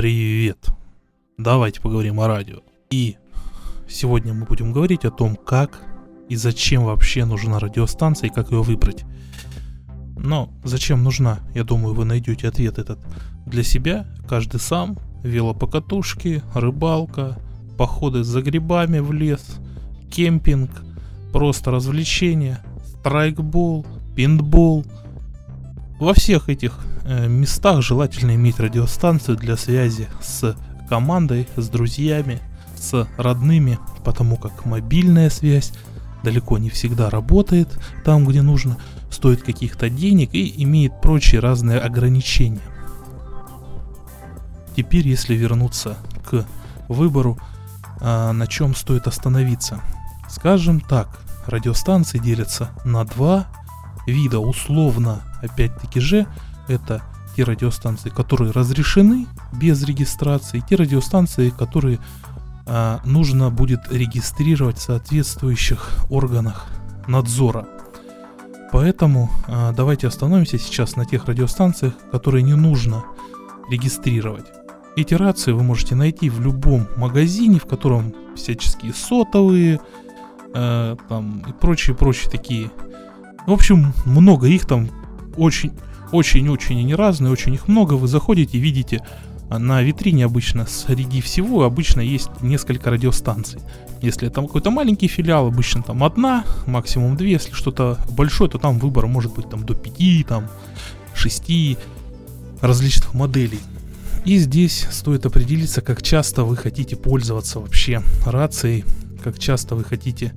Привет! 0.00 0.70
Давайте 1.36 1.82
поговорим 1.82 2.20
о 2.20 2.26
радио. 2.26 2.60
И 2.88 3.18
сегодня 3.86 4.32
мы 4.32 4.46
будем 4.46 4.72
говорить 4.72 5.04
о 5.04 5.10
том, 5.10 5.36
как 5.36 5.82
и 6.30 6.36
зачем 6.36 6.84
вообще 6.84 7.26
нужна 7.26 7.58
радиостанция 7.58 8.30
и 8.30 8.32
как 8.32 8.50
ее 8.50 8.62
выбрать. 8.62 9.04
Но 10.16 10.48
зачем 10.64 11.04
нужна, 11.04 11.40
я 11.54 11.64
думаю, 11.64 11.94
вы 11.94 12.06
найдете 12.06 12.48
ответ 12.48 12.78
этот 12.78 12.98
для 13.44 13.62
себя, 13.62 14.06
каждый 14.26 14.58
сам, 14.58 14.96
велопокатушки, 15.22 16.42
рыбалка, 16.54 17.38
походы 17.76 18.24
за 18.24 18.40
грибами 18.40 19.00
в 19.00 19.12
лес, 19.12 19.58
кемпинг, 20.10 20.70
просто 21.30 21.72
развлечения, 21.72 22.64
страйкбол, 22.86 23.84
пинтбол. 24.16 24.86
Во 26.00 26.14
всех 26.14 26.48
этих 26.48 26.80
э, 27.04 27.28
местах 27.28 27.82
желательно 27.82 28.34
иметь 28.34 28.58
радиостанцию 28.58 29.36
для 29.36 29.58
связи 29.58 30.08
с 30.22 30.56
командой, 30.88 31.46
с 31.56 31.68
друзьями, 31.68 32.40
с 32.74 33.06
родными, 33.18 33.78
потому 34.02 34.38
как 34.38 34.64
мобильная 34.64 35.28
связь 35.28 35.74
далеко 36.24 36.56
не 36.56 36.70
всегда 36.70 37.10
работает 37.10 37.68
там, 38.02 38.24
где 38.24 38.40
нужно, 38.40 38.78
стоит 39.10 39.42
каких-то 39.42 39.90
денег 39.90 40.30
и 40.32 40.62
имеет 40.64 41.02
прочие 41.02 41.40
разные 41.42 41.78
ограничения. 41.78 42.62
Теперь, 44.74 45.06
если 45.06 45.34
вернуться 45.34 45.98
к 46.24 46.46
выбору, 46.88 47.38
а, 48.00 48.32
на 48.32 48.46
чем 48.46 48.74
стоит 48.74 49.06
остановиться. 49.06 49.80
Скажем 50.30 50.80
так, 50.80 51.20
радиостанции 51.46 52.16
делятся 52.16 52.70
на 52.84 53.04
два 53.04 53.48
вида. 54.06 54.38
Условно, 54.38 55.20
опять-таки 55.42 56.00
же, 56.00 56.26
это 56.68 57.02
те 57.36 57.44
радиостанции, 57.44 58.10
которые 58.10 58.52
разрешены 58.52 59.26
без 59.52 59.82
регистрации, 59.84 60.62
те 60.68 60.76
радиостанции, 60.76 61.50
которые 61.50 61.98
а, 62.66 63.00
нужно 63.04 63.50
будет 63.50 63.90
регистрировать 63.90 64.78
в 64.78 64.82
соответствующих 64.82 65.90
органах 66.08 66.66
надзора. 67.06 67.66
Поэтому 68.72 69.30
а, 69.46 69.72
давайте 69.72 70.06
остановимся 70.06 70.58
сейчас 70.58 70.96
на 70.96 71.04
тех 71.04 71.24
радиостанциях, 71.26 71.94
которые 72.12 72.42
не 72.42 72.54
нужно 72.54 73.04
регистрировать. 73.70 74.46
Эти 74.96 75.14
рации 75.14 75.52
вы 75.52 75.62
можете 75.62 75.94
найти 75.94 76.28
в 76.30 76.40
любом 76.40 76.86
магазине, 76.96 77.58
в 77.58 77.66
котором 77.66 78.14
всяческие 78.36 78.92
сотовые, 78.92 79.80
э, 80.52 80.96
там 81.08 81.44
и 81.48 81.52
прочие, 81.52 81.94
прочие 81.94 82.30
такие. 82.30 82.70
В 83.46 83.52
общем, 83.52 83.92
много 84.04 84.48
их 84.48 84.66
там, 84.66 84.90
очень, 85.36 85.72
очень, 86.12 86.48
очень 86.48 86.80
они 86.80 86.94
разные, 86.94 87.32
очень 87.32 87.54
их 87.54 87.68
много. 87.68 87.94
Вы 87.94 88.08
заходите, 88.08 88.58
видите 88.58 89.02
на 89.58 89.82
витрине 89.82 90.26
обычно 90.26 90.66
среди 90.66 91.20
всего 91.20 91.64
обычно 91.64 92.00
есть 92.00 92.30
несколько 92.40 92.90
радиостанций. 92.90 93.60
Если 94.00 94.28
там 94.28 94.46
какой-то 94.46 94.70
маленький 94.70 95.08
филиал, 95.08 95.48
обычно 95.48 95.82
там 95.82 96.04
одна, 96.04 96.44
максимум 96.66 97.16
две. 97.16 97.32
Если 97.32 97.52
что-то 97.52 97.98
большое, 98.10 98.48
то 98.48 98.58
там 98.58 98.78
выбор 98.78 99.06
может 99.06 99.34
быть 99.34 99.50
там 99.50 99.66
до 99.66 99.74
пяти, 99.74 100.24
там 100.26 100.48
шести 101.14 101.76
различных 102.60 103.12
моделей. 103.14 103.60
И 104.24 104.38
здесь 104.38 104.86
стоит 104.90 105.26
определиться, 105.26 105.80
как 105.80 106.02
часто 106.02 106.44
вы 106.44 106.56
хотите 106.56 106.94
пользоваться 106.94 107.58
вообще 107.58 108.02
рацией, 108.24 108.84
как 109.24 109.38
часто 109.38 109.74
вы 109.74 109.82
хотите 109.82 110.32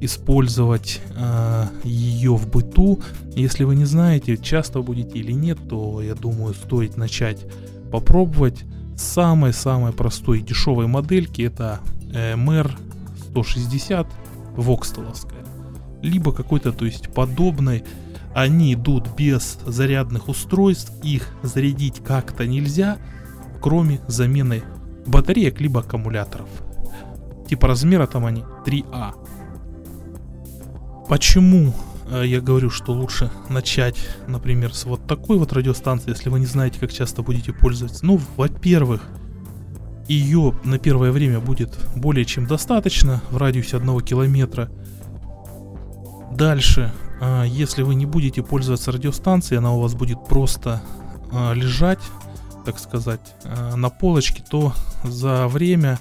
использовать 0.00 1.00
э, 1.16 1.66
ее 1.84 2.36
в 2.36 2.48
быту. 2.48 3.00
Если 3.34 3.64
вы 3.64 3.74
не 3.74 3.84
знаете, 3.84 4.36
часто 4.36 4.80
будете 4.80 5.18
или 5.18 5.32
нет, 5.32 5.58
то 5.68 6.00
я 6.00 6.14
думаю, 6.14 6.54
стоит 6.54 6.96
начать 6.96 7.44
попробовать 7.90 8.64
самой-самой 8.96 9.92
простой 9.92 10.40
и 10.40 10.42
дешевой 10.42 10.86
модельки. 10.86 11.42
Это 11.42 11.80
э, 12.12 12.34
MR 12.34 12.70
160 13.30 14.06
Вокстеловская. 14.56 15.44
Либо 16.02 16.32
какой-то, 16.32 16.72
то 16.72 16.84
есть 16.84 17.08
подобной. 17.12 17.84
Они 18.34 18.74
идут 18.74 19.16
без 19.16 19.58
зарядных 19.66 20.28
устройств, 20.28 20.92
их 21.02 21.28
зарядить 21.42 22.02
как-то 22.04 22.46
нельзя, 22.46 22.98
кроме 23.60 24.00
замены 24.06 24.62
батареек 25.06 25.60
либо 25.60 25.80
аккумуляторов. 25.80 26.48
Типа 27.48 27.68
размера 27.68 28.06
там 28.06 28.26
они 28.26 28.44
3А. 28.64 29.14
Почему 31.08 31.74
э, 32.10 32.24
я 32.26 32.40
говорю, 32.42 32.68
что 32.68 32.92
лучше 32.92 33.30
начать, 33.48 33.96
например, 34.26 34.74
с 34.74 34.84
вот 34.84 35.06
такой 35.06 35.38
вот 35.38 35.52
радиостанции, 35.54 36.10
если 36.10 36.28
вы 36.28 36.38
не 36.38 36.46
знаете, 36.46 36.78
как 36.78 36.92
часто 36.92 37.22
будете 37.22 37.52
пользоваться? 37.52 38.04
Ну, 38.04 38.20
во-первых, 38.36 39.02
ее 40.06 40.54
на 40.64 40.78
первое 40.78 41.10
время 41.10 41.40
будет 41.40 41.78
более 41.96 42.26
чем 42.26 42.46
достаточно 42.46 43.22
в 43.30 43.38
радиусе 43.38 43.78
одного 43.78 44.02
километра. 44.02 44.70
Дальше, 46.30 46.92
э, 47.22 47.44
если 47.46 47.82
вы 47.82 47.94
не 47.94 48.04
будете 48.04 48.42
пользоваться 48.42 48.92
радиостанцией, 48.92 49.58
она 49.58 49.72
у 49.72 49.80
вас 49.80 49.94
будет 49.94 50.26
просто 50.28 50.82
э, 51.32 51.54
лежать, 51.54 52.00
так 52.66 52.78
сказать, 52.78 53.20
на 53.76 53.88
полочке, 53.88 54.44
то 54.50 54.74
за 55.02 55.48
время 55.48 55.98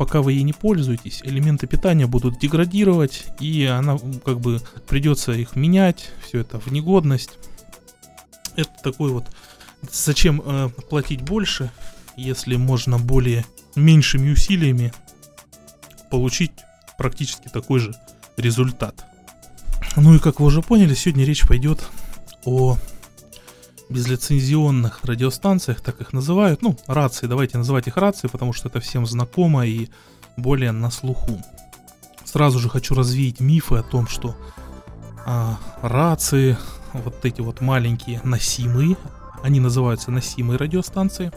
пока 0.00 0.22
вы 0.22 0.32
ей 0.32 0.44
не 0.44 0.54
пользуетесь, 0.54 1.20
элементы 1.24 1.66
питания 1.66 2.06
будут 2.06 2.38
деградировать, 2.38 3.26
и 3.38 3.66
она 3.66 3.98
как 4.24 4.40
бы 4.40 4.58
придется 4.88 5.32
их 5.32 5.56
менять, 5.56 6.10
все 6.26 6.38
это 6.38 6.58
в 6.58 6.72
негодность. 6.72 7.32
Это 8.56 8.70
такой 8.82 9.10
вот, 9.10 9.26
зачем 9.92 10.40
э, 10.42 10.70
платить 10.88 11.20
больше, 11.20 11.70
если 12.16 12.56
можно 12.56 12.98
более 12.98 13.44
меньшими 13.76 14.30
усилиями 14.30 14.90
получить 16.10 16.52
практически 16.96 17.48
такой 17.48 17.80
же 17.80 17.94
результат. 18.38 19.04
Ну 19.96 20.14
и 20.14 20.18
как 20.18 20.40
вы 20.40 20.46
уже 20.46 20.62
поняли, 20.62 20.94
сегодня 20.94 21.26
речь 21.26 21.46
пойдет 21.46 21.86
о 22.46 22.78
безлицензионных 23.90 25.00
радиостанциях, 25.04 25.80
так 25.80 26.00
их 26.00 26.12
называют, 26.12 26.62
ну, 26.62 26.76
рации, 26.86 27.26
давайте 27.26 27.58
называть 27.58 27.88
их 27.88 27.96
рации, 27.96 28.28
потому 28.28 28.52
что 28.52 28.68
это 28.68 28.80
всем 28.80 29.04
знакомо 29.04 29.66
и 29.66 29.88
более 30.36 30.72
на 30.72 30.90
слуху. 30.90 31.42
Сразу 32.24 32.60
же 32.60 32.68
хочу 32.68 32.94
развеять 32.94 33.40
мифы 33.40 33.76
о 33.76 33.82
том, 33.82 34.06
что 34.06 34.36
а, 35.26 35.58
рации, 35.82 36.56
вот 36.92 37.24
эти 37.24 37.40
вот 37.40 37.60
маленькие 37.60 38.20
носимые, 38.22 38.96
они 39.42 39.58
называются 39.58 40.10
носимые 40.10 40.56
радиостанции, 40.56 41.32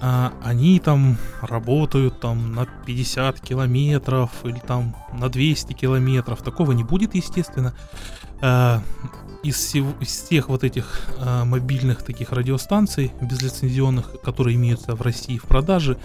а, 0.00 0.32
они 0.44 0.78
там 0.78 1.16
работают 1.40 2.20
там 2.20 2.54
на 2.54 2.66
50 2.66 3.40
километров 3.40 4.30
или 4.44 4.58
там 4.58 4.94
на 5.12 5.28
200 5.28 5.72
километров, 5.72 6.42
такого 6.42 6.72
не 6.72 6.84
будет, 6.84 7.14
естественно. 7.14 7.74
А, 8.40 8.82
из, 9.46 9.56
всего, 9.56 9.92
из 10.00 10.08
всех 10.08 10.48
вот 10.48 10.64
этих 10.64 11.06
э, 11.18 11.44
мобильных 11.44 12.02
таких 12.02 12.32
радиостанций 12.32 13.12
безлицензионных, 13.22 14.20
которые 14.20 14.56
имеются 14.56 14.96
в 14.96 15.02
России 15.02 15.38
в 15.38 15.44
продаже, 15.44 15.98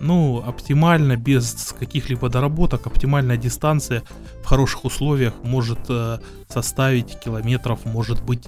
ну, 0.00 0.42
оптимально, 0.46 1.16
без 1.16 1.74
каких-либо 1.78 2.30
доработок, 2.30 2.86
оптимальная 2.86 3.36
дистанция 3.36 4.02
в 4.42 4.46
хороших 4.46 4.84
условиях 4.86 5.34
может 5.42 5.80
э, 5.90 6.18
составить 6.48 7.20
километров, 7.20 7.84
может 7.84 8.24
быть, 8.24 8.44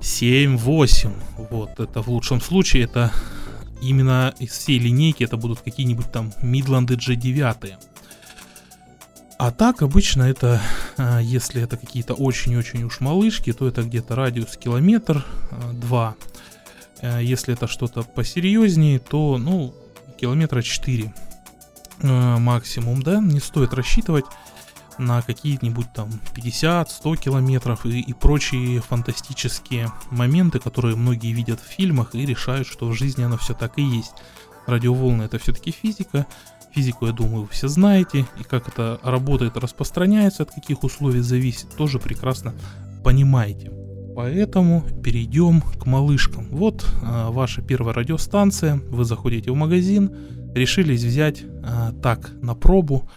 7-8. 0.00 1.12
Вот, 1.50 1.78
это 1.78 2.00
в 2.00 2.08
лучшем 2.08 2.40
случае, 2.40 2.84
это 2.84 3.12
именно 3.82 4.32
из 4.38 4.52
всей 4.52 4.78
линейки, 4.78 5.24
это 5.24 5.36
будут 5.36 5.60
какие-нибудь 5.60 6.10
там 6.10 6.32
Мидланды 6.42 6.94
G9. 6.94 7.74
А 9.36 9.50
так 9.50 9.82
обычно 9.82 10.22
это, 10.22 10.60
а, 10.96 11.18
если 11.18 11.60
это 11.60 11.76
какие-то 11.76 12.14
очень-очень 12.14 12.84
уж 12.84 13.00
малышки, 13.00 13.52
то 13.52 13.66
это 13.66 13.82
где-то 13.82 14.14
радиус 14.14 14.56
километр, 14.56 15.24
а, 15.50 15.72
два. 15.72 16.14
А, 17.02 17.18
если 17.18 17.54
это 17.54 17.66
что-то 17.66 18.02
посерьезнее, 18.02 19.00
то, 19.00 19.38
ну, 19.38 19.74
километра 20.20 20.62
4 20.62 21.12
максимум, 22.00 23.02
да, 23.02 23.20
не 23.20 23.38
стоит 23.38 23.72
рассчитывать 23.72 24.24
на 24.98 25.22
какие-нибудь 25.22 25.92
там 25.92 26.10
50-100 26.34 27.16
километров 27.16 27.86
и, 27.86 28.00
и 28.00 28.12
прочие 28.12 28.80
фантастические 28.80 29.92
моменты, 30.10 30.58
которые 30.58 30.96
многие 30.96 31.32
видят 31.32 31.60
в 31.60 31.66
фильмах 31.66 32.14
и 32.14 32.26
решают, 32.26 32.66
что 32.66 32.88
в 32.88 32.94
жизни 32.94 33.22
оно 33.22 33.36
все 33.36 33.54
так 33.54 33.78
и 33.78 33.82
есть. 33.82 34.12
Радиоволны 34.66 35.22
это 35.22 35.38
все-таки 35.38 35.70
физика, 35.70 36.26
Физику, 36.74 37.06
я 37.06 37.12
думаю, 37.12 37.42
вы 37.42 37.48
все 37.48 37.68
знаете, 37.68 38.26
и 38.40 38.42
как 38.42 38.66
это 38.66 38.98
работает, 39.04 39.56
распространяется, 39.56 40.42
от 40.42 40.50
каких 40.50 40.82
условий 40.82 41.20
зависит, 41.20 41.68
тоже 41.76 42.00
прекрасно 42.00 42.52
понимаете. 43.04 43.70
Поэтому 44.16 44.84
перейдем 45.02 45.60
к 45.60 45.86
малышкам. 45.86 46.48
Вот 46.50 46.84
а, 47.02 47.30
ваша 47.30 47.62
первая 47.62 47.94
радиостанция, 47.94 48.80
вы 48.88 49.04
заходите 49.04 49.52
в 49.52 49.54
магазин, 49.54 50.10
решились 50.54 51.04
взять 51.04 51.44
а, 51.62 51.92
так 51.92 52.32
на 52.42 52.54
пробу. 52.54 53.08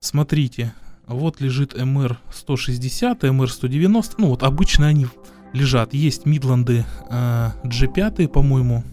Смотрите, 0.00 0.72
вот 1.06 1.40
лежит 1.40 1.74
MR160, 1.74 3.20
MR190, 3.20 4.14
ну 4.18 4.28
вот 4.28 4.42
обычно 4.42 4.88
они 4.88 5.06
лежат. 5.52 5.94
Есть 5.94 6.26
Мидланды 6.26 6.84
а, 7.08 7.54
G5, 7.64 8.28
по-моему, 8.28 8.84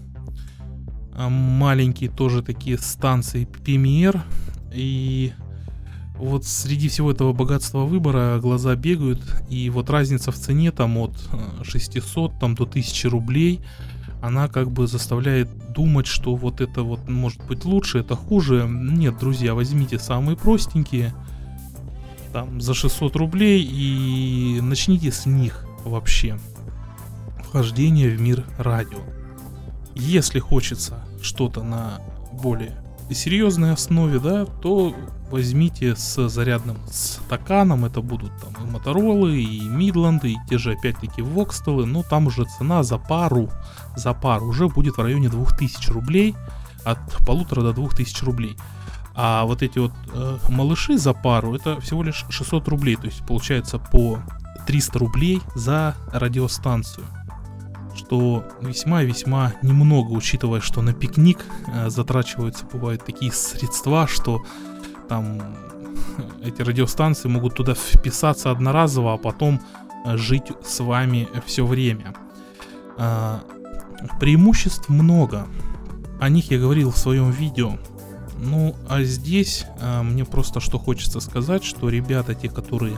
маленькие 1.18 2.10
тоже 2.10 2.42
такие 2.42 2.78
станции 2.78 3.48
PMR. 3.48 4.22
И 4.74 5.34
вот 6.18 6.46
среди 6.46 6.88
всего 6.90 7.12
этого 7.12 7.34
богатства 7.34 7.80
выбора 7.80 8.40
глаза 8.40 8.76
бегают, 8.76 9.22
и 9.50 9.70
вот 9.70 9.90
разница 9.90 10.32
в 10.32 10.36
цене 10.36 10.72
там 10.72 10.98
от 10.98 11.14
600 11.64 12.32
э, 12.32 12.40
там, 12.40 12.56
до 12.56 12.64
1000 12.64 13.10
рублей, 13.10 13.62
она 14.22 14.48
как 14.48 14.72
бы 14.72 14.88
заставляет 14.88 15.50
думать, 15.74 16.08
что 16.08 16.36
вот 16.36 16.62
это 16.62 16.84
вот 16.84 17.08
может 17.10 17.46
быть 17.46 17.66
лучше, 17.66 18.00
это 18.00 18.16
хуже. 18.16 18.66
Нет, 18.68 19.18
друзья, 19.20 19.54
возьмите 19.54 20.00
самые 20.00 20.38
простенькие, 20.38 21.14
там 22.32 22.60
за 22.60 22.74
600 22.74 23.16
рублей 23.16 23.64
и 23.64 24.60
начните 24.62 25.12
с 25.12 25.26
них 25.26 25.66
вообще 25.84 26.40
вхождение 27.40 28.10
в 28.10 28.20
мир 28.20 28.46
радио. 28.58 29.00
Если 29.96 30.40
хочется 30.40 31.00
что-то 31.22 31.64
на 31.64 32.02
более 32.34 32.76
серьезной 33.12 33.74
основе, 33.74 34.20
да, 34.20 34.46
то 34.46 34.94
возьмите 35.32 35.96
с 35.96 36.28
зарядным 36.28 36.78
стаканом, 36.88 37.86
это 37.86 38.02
будут 38.02 38.32
там 38.42 38.54
и 38.64 38.70
Моторолы, 38.70 39.42
и 39.42 39.62
Мидланды, 39.62 40.34
и 40.34 40.38
те 40.50 40.58
же 40.58 40.74
опять-таки 40.74 41.22
Вокстелы, 41.22 41.86
но 41.86 42.04
там 42.04 42.28
уже 42.28 42.46
цена 42.46 42.84
за 42.84 42.98
пару, 42.98 43.50
за 43.96 44.14
пару 44.14 44.48
уже 44.48 44.68
будет 44.68 44.98
в 44.98 45.02
районе 45.02 45.30
2000 45.30 45.90
рублей, 45.92 46.36
от 46.84 47.00
полутора 47.26 47.62
до 47.62 47.74
2000 47.74 48.24
рублей. 48.24 48.58
А 49.16 49.46
вот 49.46 49.64
эти 49.64 49.80
вот 49.80 49.94
э, 50.14 50.38
малыши 50.50 50.98
за 50.98 51.14
пару, 51.14 51.56
это 51.56 51.80
всего 51.80 52.04
лишь 52.04 52.26
600 52.30 52.68
рублей, 52.68 52.96
то 52.96 53.06
есть 53.06 53.26
получается 53.26 53.80
по 53.80 54.20
300 54.68 55.00
рублей 55.00 55.42
за 55.56 55.96
радиостанцию 56.12 57.06
что 58.06 58.46
весьма-весьма 58.62 59.54
немного, 59.64 60.12
учитывая, 60.12 60.62
что 60.62 60.82
на 60.82 60.94
пикник 60.94 61.40
э, 61.68 61.90
затрачиваются, 61.90 62.66
бывают 62.72 63.04
такие 63.04 63.32
средства, 63.32 64.08
что 64.08 64.44
там 65.10 65.42
эти 66.44 66.62
радиостанции 66.62 67.28
могут 67.28 67.56
туда 67.56 67.74
вписаться 67.74 68.52
одноразово, 68.52 69.16
а 69.16 69.18
потом 69.18 69.60
э, 70.06 70.18
жить 70.18 70.52
с 70.64 70.80
вами 70.82 71.28
все 71.46 71.66
время. 71.66 72.14
Э, 72.98 73.40
преимуществ 74.20 74.90
много. 74.90 75.48
О 76.20 76.30
них 76.30 76.52
я 76.52 76.60
говорил 76.60 76.92
в 76.92 76.98
своем 76.98 77.32
видео. 77.32 77.78
Ну, 78.38 78.76
а 78.88 79.02
здесь 79.02 79.66
э, 79.80 80.04
мне 80.04 80.26
просто 80.26 80.60
что 80.60 80.78
хочется 80.78 81.20
сказать, 81.20 81.64
что 81.64 81.90
ребята, 81.90 82.36
те, 82.36 82.50
которые 82.50 82.98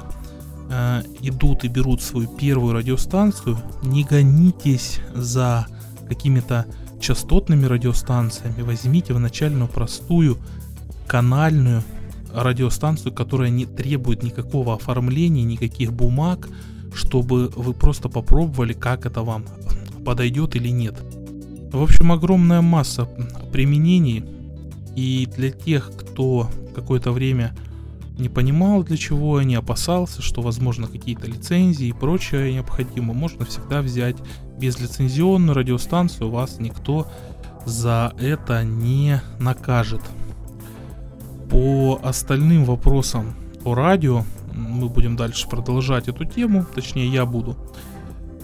э, 0.69 1.03
идут 1.21 1.63
и 1.63 1.67
берут 1.67 2.01
свою 2.01 2.27
первую 2.27 2.73
радиостанцию, 2.73 3.57
не 3.83 4.03
гонитесь 4.03 4.99
за 5.13 5.67
какими-то 6.07 6.65
частотными 6.99 7.65
радиостанциями, 7.65 8.61
возьмите 8.61 9.13
в 9.13 9.19
начальную 9.19 9.67
простую 9.67 10.37
канальную 11.07 11.83
радиостанцию, 12.33 13.13
которая 13.13 13.49
не 13.49 13.65
требует 13.65 14.23
никакого 14.23 14.73
оформления, 14.75 15.43
никаких 15.43 15.93
бумаг, 15.93 16.49
чтобы 16.93 17.49
вы 17.49 17.73
просто 17.73 18.09
попробовали, 18.09 18.73
как 18.73 19.05
это 19.05 19.21
вам 19.21 19.45
подойдет 20.05 20.55
или 20.55 20.69
нет. 20.69 20.95
В 21.71 21.81
общем, 21.81 22.11
огромная 22.11 22.61
масса 22.61 23.07
применений, 23.51 24.23
и 24.95 25.27
для 25.35 25.51
тех, 25.51 25.91
кто 25.95 26.49
какое-то 26.73 27.11
время 27.11 27.55
не 28.17 28.29
понимал, 28.29 28.83
для 28.83 28.97
чего 28.97 29.37
они, 29.37 29.55
опасался, 29.55 30.21
что, 30.21 30.41
возможно, 30.41 30.87
какие-то 30.87 31.27
лицензии 31.27 31.87
и 31.87 31.93
прочее 31.93 32.53
необходимо, 32.53 33.13
можно 33.13 33.45
всегда 33.45 33.81
взять 33.81 34.17
безлицензионную 34.57 35.55
радиостанцию, 35.55 36.29
вас 36.29 36.59
никто 36.59 37.07
за 37.65 38.13
это 38.19 38.63
не 38.63 39.21
накажет. 39.39 40.01
По 41.49 41.99
остальным 42.03 42.65
вопросам 42.65 43.35
по 43.63 43.75
радио 43.75 44.23
мы 44.53 44.89
будем 44.89 45.15
дальше 45.15 45.47
продолжать 45.47 46.07
эту 46.07 46.25
тему, 46.25 46.65
точнее 46.73 47.07
я 47.07 47.25
буду 47.25 47.55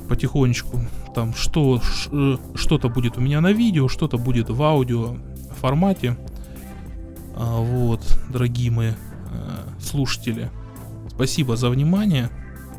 потихонечку 0.07 0.79
там 1.13 1.33
что 1.33 1.81
э, 2.11 2.37
что-то 2.55 2.89
будет 2.89 3.17
у 3.17 3.21
меня 3.21 3.39
на 3.39 3.51
видео, 3.53 3.87
что-то 3.87 4.17
будет 4.17 4.49
в 4.49 4.61
аудио 4.61 5.15
формате. 5.59 6.17
А, 7.35 7.59
вот, 7.59 8.01
дорогие 8.29 8.71
мои 8.71 8.91
слушатели. 9.79 10.49
Спасибо 11.09 11.55
за 11.55 11.69
внимание. 11.69 12.29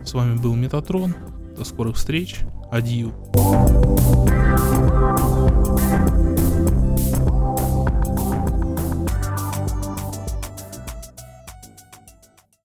С 0.05 0.15
вами 0.15 0.37
был 0.37 0.55
Метатрон. 0.55 1.15
До 1.57 1.65
скорых 1.65 1.97
встреч. 1.97 2.41
Адью. 2.71 3.13